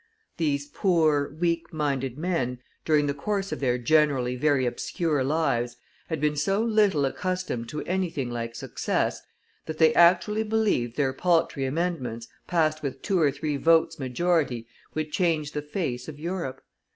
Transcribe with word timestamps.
These 0.37 0.65
poor, 0.69 1.29
weak 1.31 1.71
minded 1.71 2.17
men, 2.17 2.57
during 2.85 3.05
the 3.05 3.13
course 3.13 3.51
of 3.51 3.59
their 3.59 3.77
generally 3.77 4.35
very 4.35 4.65
obscure 4.65 5.23
lives, 5.23 5.77
had 6.07 6.19
been 6.19 6.35
so 6.35 6.59
little 6.63 7.05
accustomed 7.05 7.69
to 7.69 7.83
anything 7.83 8.31
like 8.31 8.55
success, 8.55 9.21
that 9.67 9.77
they 9.77 9.93
actually 9.93 10.41
believed 10.41 10.97
their 10.97 11.13
paltry 11.13 11.65
amendments, 11.65 12.27
passed 12.47 12.81
with 12.81 13.03
two 13.03 13.19
or 13.21 13.29
three 13.31 13.57
votes 13.57 13.99
majority, 13.99 14.65
would 14.95 15.11
change 15.11 15.51
the 15.51 15.61
face 15.61 16.07
of 16.07 16.17
Europe. 16.19 16.61